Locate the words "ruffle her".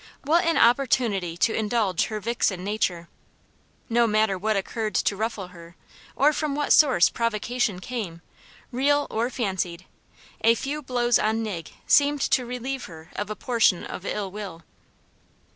5.15-5.75